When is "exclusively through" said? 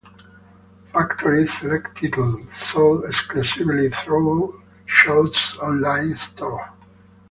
3.05-4.59